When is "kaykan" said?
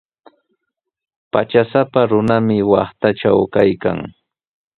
3.53-3.99